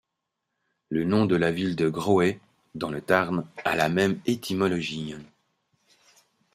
Le 0.89 1.03
nom 1.03 1.27
de 1.27 1.35
la 1.35 1.51
ville 1.51 1.75
de 1.75 1.87
Graulhet 1.87 2.39
dans 2.73 2.89
le 2.89 3.01
Tarn 3.01 3.45
a 3.65 3.75
la 3.75 3.87
même 3.87 4.19
étymologie. 4.25 5.13